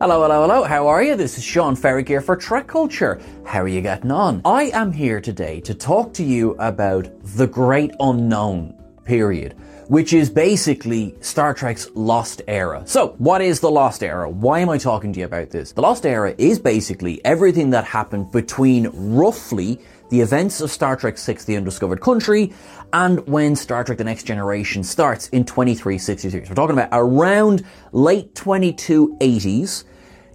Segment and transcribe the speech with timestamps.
[0.00, 0.62] Hello, hello, hello.
[0.62, 1.16] How are you?
[1.16, 3.20] This is Sean Ferrick here for Trek Culture.
[3.44, 4.42] How are you getting on?
[4.44, 9.56] I am here today to talk to you about the great unknown period
[9.88, 12.82] which is basically Star Trek's Lost Era.
[12.86, 14.28] So, what is the Lost Era?
[14.28, 15.72] Why am I talking to you about this?
[15.72, 19.80] The Lost Era is basically everything that happened between roughly
[20.10, 22.52] the events of Star Trek 6 The Undiscovered Country
[22.92, 26.44] and when Star Trek The Next Generation starts in 2363.
[26.44, 29.84] So we're talking about around late 2280s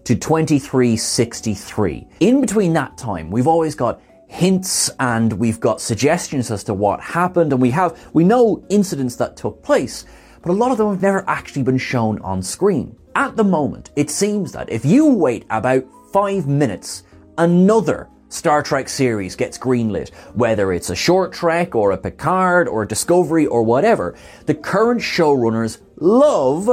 [0.04, 2.08] to 2363.
[2.20, 7.00] In between that time, we've always got hints and we've got suggestions as to what
[7.00, 10.06] happened and we have, we know incidents that took place,
[10.42, 12.96] but a lot of them have never actually been shown on screen.
[13.16, 17.04] At the moment, it seems that if you wait about five minutes,
[17.38, 22.81] another Star Trek series gets greenlit, whether it's a short trek or a Picard or
[22.81, 24.16] a Discovery or whatever,
[24.48, 26.66] the current showrunners love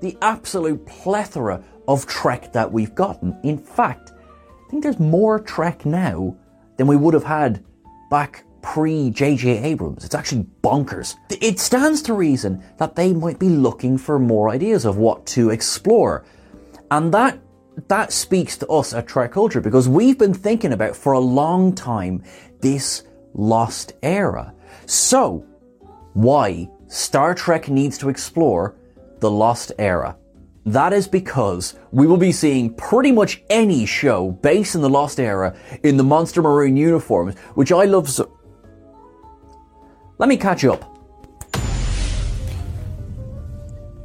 [0.00, 3.38] the absolute plethora of Trek that we've gotten.
[3.44, 6.36] In fact, I think there's more Trek now
[6.76, 7.64] than we would have had
[8.10, 9.58] back pre J.J.
[9.58, 10.04] Abrams.
[10.04, 11.14] It's actually bonkers.
[11.30, 15.50] It stands to reason that they might be looking for more ideas of what to
[15.50, 16.24] explore.
[16.90, 17.38] And that
[17.88, 21.74] that speaks to us at Trek Culture because we've been thinking about for a long
[21.74, 22.22] time
[22.60, 23.04] this
[23.34, 24.54] lost era.
[24.86, 25.46] So,
[26.14, 28.74] why Star Trek needs to explore
[29.20, 30.16] the lost era.
[30.66, 35.18] That is because we will be seeing pretty much any show based in the Lost
[35.18, 38.36] Era in the Monster Maroon uniforms, which I love so.
[40.18, 40.84] Let me catch up.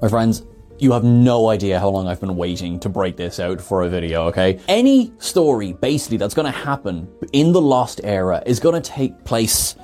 [0.01, 0.43] My friends,
[0.77, 3.89] you have no idea how long I've been waiting to break this out for a
[3.89, 4.59] video, okay?
[4.67, 9.75] Any story, basically, that's gonna happen in the Lost Era is gonna take place,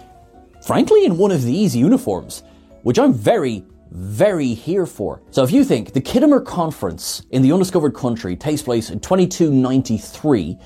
[0.66, 2.44] frankly, in one of these uniforms,
[2.84, 5.22] which I'm very, very here for.
[5.32, 10.58] So if you think the Khitomer Conference in the Undiscovered Country takes place in 2293,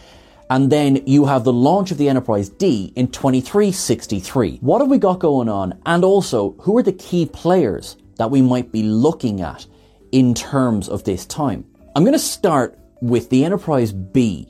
[0.49, 4.59] and then you have the launch of the Enterprise D in 2363.
[4.61, 5.79] What have we got going on?
[5.85, 9.65] And also, who are the key players that we might be looking at
[10.15, 11.65] in terms of this time?
[11.93, 14.47] I'm going to start with the Enterprise B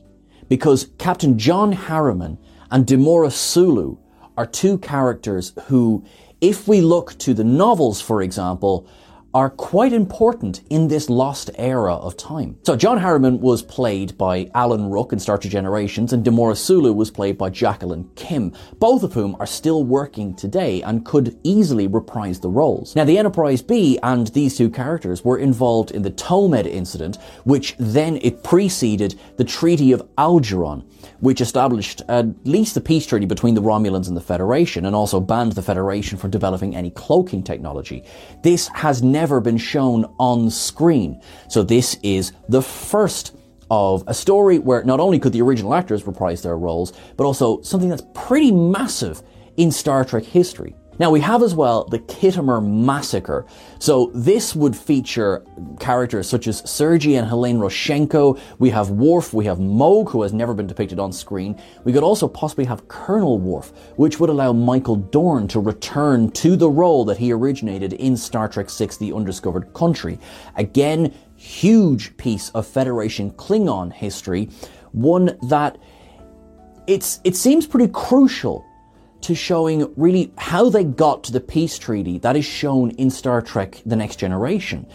[0.48, 2.38] because Captain John Harriman
[2.70, 3.98] and Demora Sulu
[4.38, 6.06] are two characters who
[6.40, 8.88] if we look to the novels, for example,
[9.36, 12.58] are quite important in this lost era of time.
[12.64, 16.94] So John Harriman was played by Alan Ruck in Star Trek Generations and Demora Sulu
[16.94, 21.86] was played by Jacqueline Kim, both of whom are still working today and could easily
[21.86, 22.96] reprise the roles.
[22.96, 27.76] Now the Enterprise B and these two characters were involved in the Tomed incident, which
[27.78, 30.86] then it preceded the Treaty of Algeron,
[31.20, 35.20] which established at least the peace treaty between the Romulans and the Federation and also
[35.20, 38.04] banned the Federation from developing any cloaking technology.
[38.44, 41.22] This has never been shown on screen.
[41.50, 43.36] So this is the first
[43.72, 47.62] of a story where not only could the original actors reprise their roles, but also
[47.62, 49.24] something that's pretty massive
[49.58, 50.76] in Star Trek history.
[50.98, 53.46] Now we have as well the Khitomer Massacre.
[53.80, 55.46] So this would feature
[55.80, 58.40] characters such as Sergei and Helene Rozhenko.
[58.60, 61.60] We have Worf, we have Mogh, who has never been depicted on screen.
[61.84, 66.56] We could also possibly have Colonel Worf, which would allow Michael Dorn to return to
[66.56, 70.18] the role that he originated in Star Trek VI The Undiscovered Country.
[70.56, 74.50] Again, huge piece of Federation Klingon history,
[74.94, 75.78] one that
[76.88, 78.66] it's, it seems pretty crucial
[79.26, 83.42] to showing really how they got to the peace treaty that is shown in Star
[83.42, 84.86] Trek The Next Generation.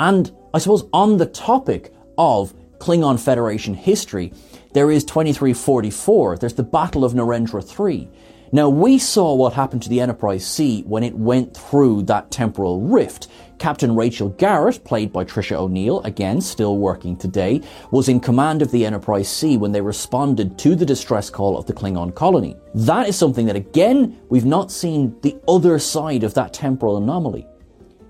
[0.00, 4.32] And I suppose on the topic of Klingon Federation history,
[4.72, 8.08] there is 2344, there's the Battle of Narendra 3.
[8.52, 12.80] Now, we saw what happened to the Enterprise C when it went through that temporal
[12.80, 13.26] rift.
[13.58, 17.60] Captain Rachel Garrett, played by Tricia O'Neil, again still working today,
[17.90, 21.66] was in command of the Enterprise C when they responded to the distress call of
[21.66, 22.56] the Klingon colony.
[22.74, 27.46] That is something that, again, we've not seen the other side of that temporal anomaly.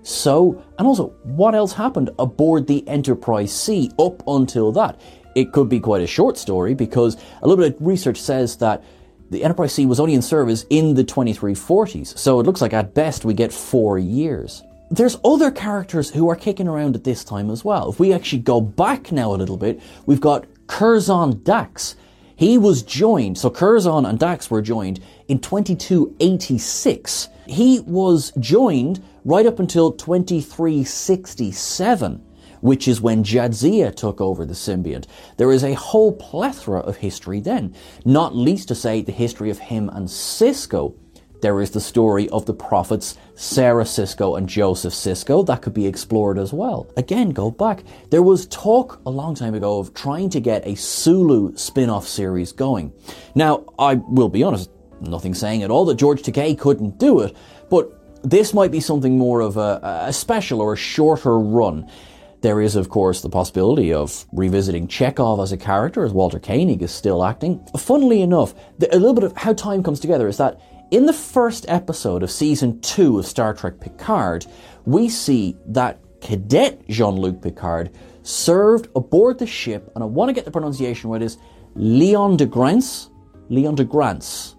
[0.03, 5.01] So, and also, what else happened aboard the Enterprise C up until that?
[5.35, 8.83] It could be quite a short story because a little bit of research says that
[9.29, 12.93] the Enterprise C was only in service in the 2340s, so it looks like at
[12.93, 14.63] best we get four years.
[14.89, 17.89] There's other characters who are kicking around at this time as well.
[17.89, 21.95] If we actually go back now a little bit, we've got Curzon Dax.
[22.37, 27.27] He was joined, so Curzon and Dax were joined in 2286.
[27.47, 32.23] He was joined right up until 2367
[32.61, 35.05] which is when Jadzia took over the symbiont.
[35.37, 37.75] There is a whole plethora of history then,
[38.05, 40.95] not least to say the history of him and Sisko.
[41.41, 45.85] There is the story of the prophets Sarah Sisko and Joseph Sisko that could be
[45.85, 46.91] explored as well.
[46.97, 47.83] Again, go back.
[48.09, 52.07] There was talk a long time ago of trying to get a Sulu spin off
[52.07, 52.91] series going.
[53.35, 57.35] Now, I will be honest, nothing saying at all that George Takei couldn't do it,
[57.69, 57.93] but
[58.23, 61.87] this might be something more of a, a special or a shorter run.
[62.41, 66.83] There is, of course, the possibility of revisiting Chekov as a character, as Walter Koenig
[66.83, 67.65] is still acting.
[67.77, 70.61] Funnily enough, the, a little bit of how time comes together is that
[70.91, 74.45] in the first episode of season two of Star Trek Picard,
[74.85, 77.91] we see that cadet Jean Luc Picard
[78.21, 81.37] served aboard the ship, and I want to get the pronunciation right, is
[81.75, 83.09] Leon de Grance,
[83.49, 84.55] Leon de Grance,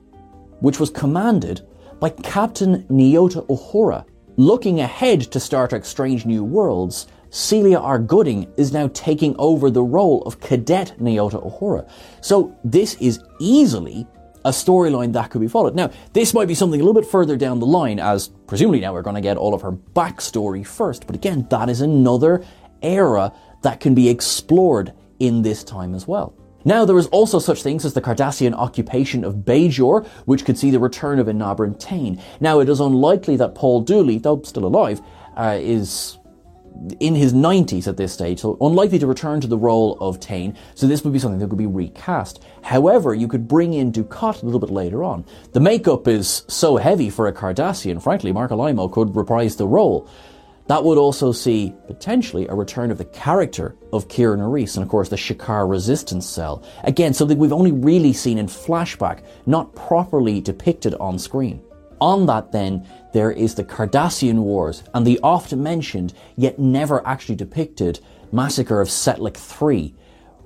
[0.61, 1.67] which was commanded
[2.01, 4.05] by Captain Nyota Uhura.
[4.37, 7.99] Looking ahead to Star Trek Strange New Worlds, Celia R.
[7.99, 11.89] Gooding is now taking over the role of Cadet Nyota Uhura.
[12.21, 14.07] So this is easily
[14.45, 15.75] a storyline that could be followed.
[15.75, 18.93] Now, this might be something a little bit further down the line, as presumably now
[18.93, 21.07] we're going to get all of her backstory first.
[21.07, 22.45] But again, that is another
[22.83, 23.33] era
[23.63, 26.35] that can be explored in this time as well.
[26.65, 30.71] Now, there is also such things as the Cardassian occupation of Bajor, which could see
[30.71, 32.21] the return of Enabran Tain.
[32.41, 35.01] Now, it is unlikely that Paul Dooley, though still alive,
[35.37, 36.18] uh, is
[37.01, 40.57] in his 90s at this stage, so unlikely to return to the role of Tain,
[40.75, 42.43] so this would be something that could be recast.
[42.63, 45.25] However, you could bring in Dukat a little bit later on.
[45.53, 50.09] The makeup is so heavy for a Cardassian, frankly, Marc Alaimo could reprise the role.
[50.69, 54.91] That would also see, potentially, a return of the character of Kira Nerys and, of
[54.91, 56.63] course, the Shakaar resistance cell.
[56.85, 61.63] Again, something we've only really seen in flashback, not properly depicted on screen.
[62.03, 67.37] On that, then, there is the Cardassian Wars and the oft mentioned, yet never actually
[67.37, 68.01] depicted,
[68.33, 69.95] massacre of Setlik III,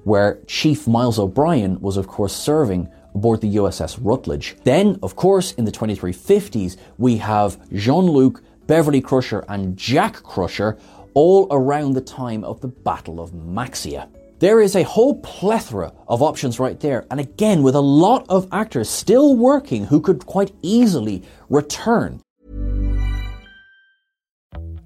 [0.05, 4.57] where Chief Miles O'Brien was, of course, serving aboard the USS Rutledge.
[4.65, 10.79] Then, of course, in the 2350s, we have Jean Luc, Beverly Crusher, and Jack Crusher
[11.15, 14.09] all around the time of the Battle of Maxia.
[14.39, 18.49] There is a whole plethora of options right there, and again, with a lot of
[18.51, 22.21] actors still working who could quite easily return.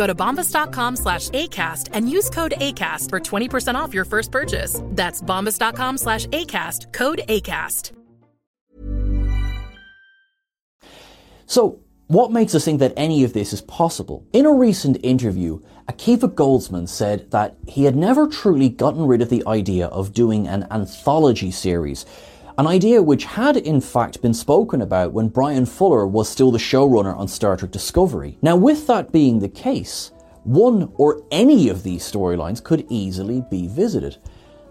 [0.00, 4.80] Go to bombas.com slash ACAST and use code ACAST for 20% off your first purchase.
[4.96, 7.92] That's bombas.com slash ACAST, code ACAST.
[11.44, 14.26] So, what makes us think that any of this is possible?
[14.32, 19.28] In a recent interview, Akiva Goldsman said that he had never truly gotten rid of
[19.28, 22.06] the idea of doing an anthology series,
[22.60, 26.58] an idea which had in fact been spoken about when Brian Fuller was still the
[26.58, 28.36] showrunner on Star Trek Discovery.
[28.42, 30.12] Now, with that being the case,
[30.44, 34.18] one or any of these storylines could easily be visited.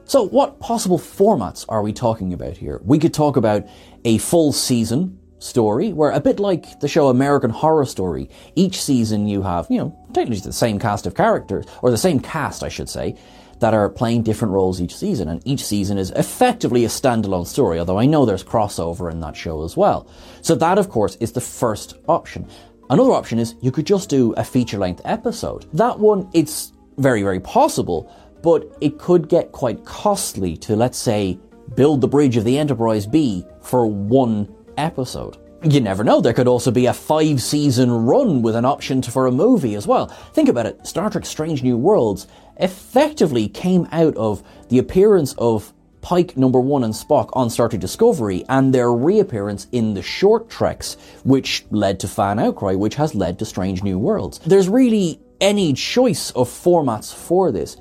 [0.05, 2.79] So, what possible formats are we talking about here?
[2.83, 3.65] We could talk about
[4.05, 9.27] a full season story where a bit like the show American Horror Story, each season
[9.27, 12.69] you have, you know, technically the same cast of characters, or the same cast, I
[12.69, 13.17] should say,
[13.59, 17.79] that are playing different roles each season, and each season is effectively a standalone story,
[17.79, 20.07] although I know there's crossover in that show as well.
[20.41, 22.47] So that, of course, is the first option.
[22.89, 25.65] Another option is you could just do a feature length episode.
[25.73, 28.11] That one, it's very, very possible,
[28.41, 31.37] but it could get quite costly to, let's say,
[31.75, 35.37] build the bridge of the Enterprise B for one episode.
[35.61, 39.27] You never know, there could also be a five season run with an option for
[39.27, 40.07] a movie as well.
[40.33, 45.73] Think about it Star Trek Strange New Worlds effectively came out of the appearance of
[46.01, 50.49] Pike number one and Spock on Star Trek Discovery and their reappearance in the short
[50.49, 54.39] treks, which led to fan outcry, which has led to Strange New Worlds.
[54.39, 57.75] There's really any choice of formats for this.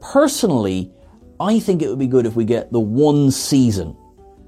[0.00, 0.92] Personally,
[1.40, 3.96] I think it would be good if we get the one season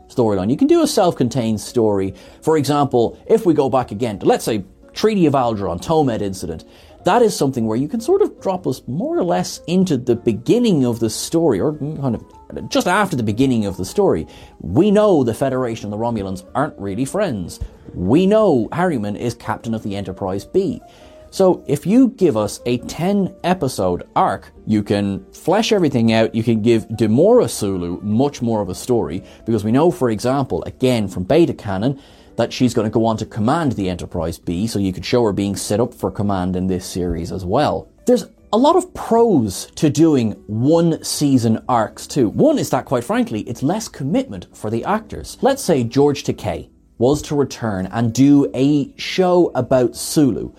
[0.09, 0.50] storyline.
[0.50, 2.15] You can do a self-contained story.
[2.43, 6.65] For example, if we go back again to, let's say, Treaty of Algeron, Tomed incident,
[7.05, 10.17] that is something where you can sort of drop us more or less into the
[10.17, 14.27] beginning of the story, or kind of just after the beginning of the story.
[14.61, 17.61] We know the Federation and the Romulans aren't really friends.
[17.95, 20.83] We know Harriman is captain of the Enterprise B.
[21.30, 26.35] So if you give us a 10 episode arc, you can flesh everything out.
[26.35, 30.62] You can give Demora Sulu much more of a story because we know, for example,
[30.64, 32.00] again from beta canon,
[32.37, 35.25] that she's going to go on to command the Enterprise B, so you could show
[35.25, 37.88] her being set up for command in this series as well.
[38.06, 42.30] There's a lot of pros to doing one season arcs too.
[42.30, 45.37] One is that, quite frankly, it's less commitment for the actors.
[45.42, 50.52] Let's say George Takei was to return and do a show about Sulu.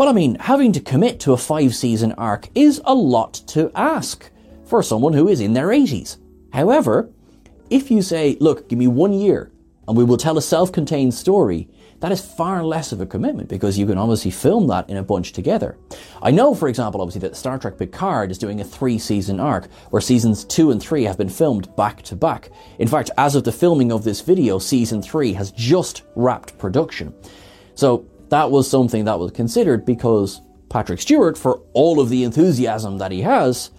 [0.00, 3.70] Well, I mean, having to commit to a five season arc is a lot to
[3.74, 4.30] ask
[4.64, 6.16] for someone who is in their 80s.
[6.54, 7.10] However,
[7.68, 9.52] if you say, look, give me one year
[9.86, 13.50] and we will tell a self contained story, that is far less of a commitment
[13.50, 15.76] because you can obviously film that in a bunch together.
[16.22, 19.70] I know, for example, obviously that Star Trek Picard is doing a three season arc
[19.90, 22.48] where seasons two and three have been filmed back to back.
[22.78, 27.12] In fact, as of the filming of this video, season three has just wrapped production.
[27.74, 32.98] So that was something that was considered because Patrick Stewart, for all of the enthusiasm
[32.98, 33.70] that he has,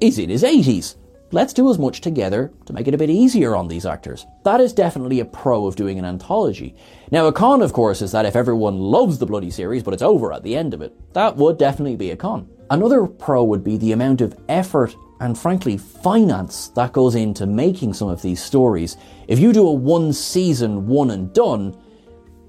[0.00, 0.96] is in his 80s.
[1.32, 4.26] Let's do as much together to make it a bit easier on these actors.
[4.44, 6.76] That is definitely a pro of doing an anthology.
[7.10, 10.02] Now, a con, of course, is that if everyone loves the bloody series, but it's
[10.02, 12.48] over at the end of it, that would definitely be a con.
[12.70, 17.94] Another pro would be the amount of effort and, frankly, finance that goes into making
[17.94, 18.96] some of these stories.
[19.26, 21.76] If you do a one season, one and done,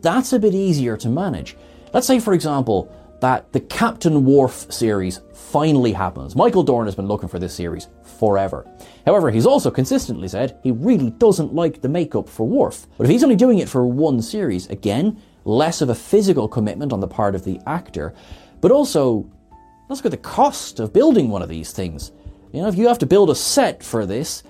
[0.02, 1.56] that's a bit easier to manage.
[1.94, 6.36] Let's say, for example, that the Captain Worf series finally happens.
[6.36, 7.88] Michael Dorn has been looking for this series
[8.20, 8.70] forever.
[9.06, 12.88] However, he's also consistently said he really doesn't like the makeup for Worf.
[12.98, 16.94] But if he's only doing it for one series, again, less of a physical commitment
[16.94, 18.14] on the part of the actor,
[18.62, 19.30] but also,
[19.90, 22.12] let's look at the cost of building one of these things.
[22.52, 24.44] You know, if you have to build a set for this,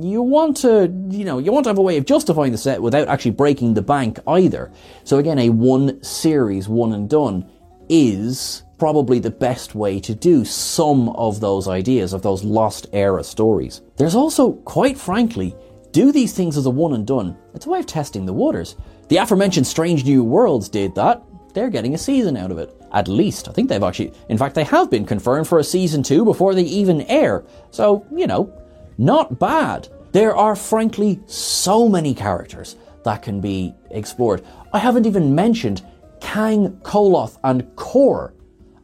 [0.00, 2.82] you want to, you know, you want to have a way of justifying the set
[2.82, 4.72] without actually breaking the bank either.
[5.04, 7.50] So again, a one series, one and done
[7.88, 13.22] is probably the best way to do some of those ideas of those lost era
[13.22, 13.82] stories.
[13.96, 15.54] There's also, quite frankly,
[15.92, 17.36] do these things as a one and done.
[17.54, 18.76] It's a way of testing the waters.
[19.08, 21.22] The aforementioned Strange New Worlds did that.
[21.52, 22.74] They're getting a season out of it.
[22.92, 23.48] At least.
[23.48, 26.54] I think they've actually, in fact, they have been confirmed for a season two before
[26.54, 27.44] they even air.
[27.70, 28.52] So, you know,
[28.98, 29.88] not bad.
[30.12, 34.44] There are frankly so many characters that can be explored.
[34.72, 35.82] I haven't even mentioned
[36.20, 38.34] Kang, Koloth, and Kor.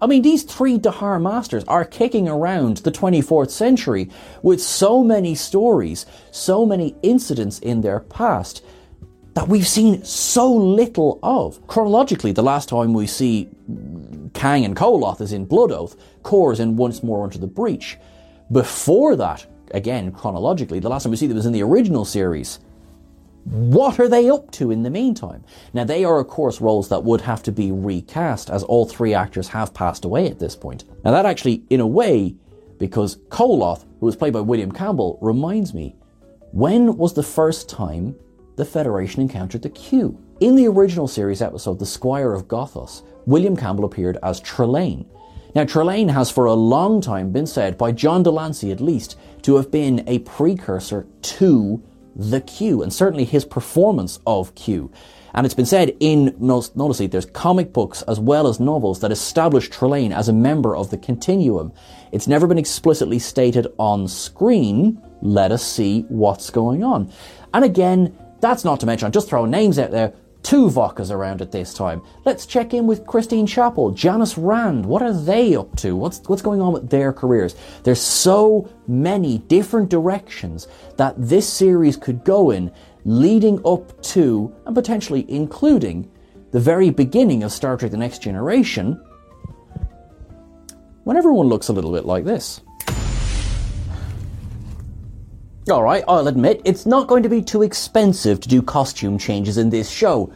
[0.02, 4.08] I mean, these three Dahar masters are kicking around the 24th century
[4.42, 8.64] with so many stories, so many incidents in their past
[9.34, 11.64] that we've seen so little of.
[11.66, 13.48] Chronologically, the last time we see
[14.34, 17.98] Kang and Koloth is in Blood Oath, Kor is in Once More Unto the Breach.
[18.50, 22.60] Before that, again, chronologically, the last time we see them was in the original series.
[23.44, 25.44] What are they up to in the meantime?
[25.72, 29.14] Now, they are, of course, roles that would have to be recast, as all three
[29.14, 30.84] actors have passed away at this point.
[31.04, 32.34] Now, that actually, in a way,
[32.78, 35.96] because Koloth, who was played by William Campbell, reminds me
[36.52, 38.14] when was the first time
[38.56, 40.18] the Federation encountered the Q?
[40.40, 45.06] In the original series episode, The Squire of Gothos, William Campbell appeared as Trelane.
[45.54, 49.18] Now, Trelane has for a long time been said, by John de Lancie at least,
[49.42, 51.82] to have been a precursor to
[52.14, 54.92] the Q, and certainly his performance of Q.
[55.32, 59.70] And it's been said in, notice there's comic books as well as novels that establish
[59.70, 61.72] Trelane as a member of the Continuum.
[62.10, 65.00] It's never been explicitly stated on screen.
[65.22, 67.12] Let us see what's going on.
[67.54, 71.52] And again, that's not to mention, I'm just throwing names out there, Tuvok's around at
[71.52, 72.02] this time.
[72.24, 74.86] Let's check in with Christine Chapel, Janice Rand.
[74.86, 75.94] What are they up to?
[75.94, 77.54] What's, what's going on with their careers?
[77.84, 80.66] There's so many different directions
[80.96, 82.72] that this series could go in,
[83.04, 86.10] leading up to, and potentially including,
[86.52, 89.00] the very beginning of Star Trek The Next Generation,
[91.04, 92.60] when everyone looks a little bit like this.
[95.70, 99.70] Alright, I'll admit, it's not going to be too expensive to do costume changes in
[99.70, 100.32] this show.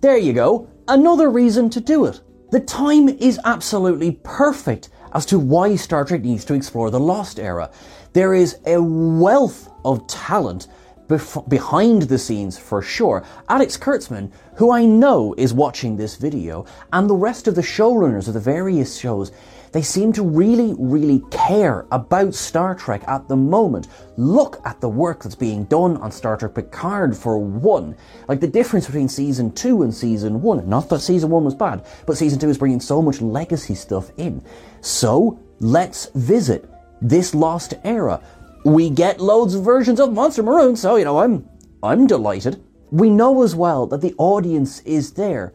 [0.00, 2.20] There you go, another reason to do it.
[2.50, 7.38] The time is absolutely perfect as to why Star Trek needs to explore the Lost
[7.38, 7.70] Era.
[8.12, 10.66] There is a wealth of talent
[11.08, 13.24] bef- behind the scenes for sure.
[13.48, 18.28] Alex Kurtzman, who I know is watching this video, and the rest of the showrunners
[18.28, 19.32] of the various shows
[19.76, 23.88] they seem to really, really care about Star Trek at the moment.
[24.16, 27.94] Look at the work that's being done on Star Trek Picard for one.
[28.26, 30.66] Like the difference between season two and season one.
[30.66, 34.10] Not that season one was bad, but season two is bringing so much legacy stuff
[34.16, 34.42] in.
[34.80, 36.70] So let's visit
[37.02, 38.22] this lost era.
[38.66, 41.48] We get loads of versions of Monster Maroon, so you know I'm
[41.84, 42.60] I'm delighted.
[42.90, 45.54] We know as well that the audience is there.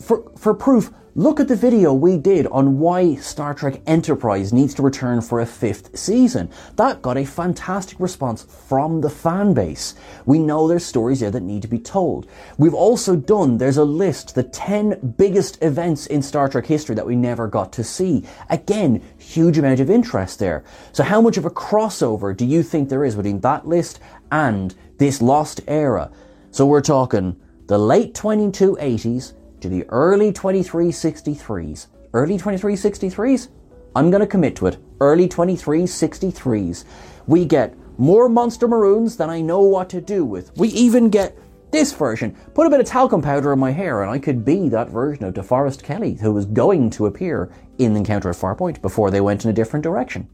[0.00, 4.72] For for proof, Look at the video we did on why Star Trek Enterprise needs
[4.74, 6.48] to return for a fifth season.
[6.76, 9.96] That got a fantastic response from the fan base.
[10.26, 12.28] We know there's stories there that need to be told.
[12.56, 17.06] We've also done, there's a list, the 10 biggest events in Star Trek history that
[17.08, 18.22] we never got to see.
[18.48, 20.62] Again, huge amount of interest there.
[20.92, 23.98] So how much of a crossover do you think there is between that list
[24.30, 26.12] and this lost era?
[26.52, 31.86] So we're talking the late 2280s, to the early 2363s.
[32.12, 33.48] Early 2363s?
[33.94, 34.78] I'm going to commit to it.
[35.00, 36.84] Early 2363s.
[37.26, 40.56] We get more Monster Maroons than I know what to do with.
[40.56, 41.36] We even get
[41.70, 42.36] this version.
[42.54, 45.24] Put a bit of talcum powder in my hair and I could be that version
[45.24, 49.44] of DeForest Kelley who was going to appear in Encounter at Farpoint before they went
[49.44, 50.28] in a different direction.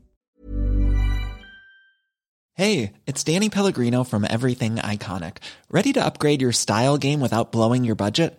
[2.57, 5.39] Hey, it's Danny Pellegrino from Everything Iconic.
[5.71, 8.39] Ready to upgrade your style game without blowing your budget?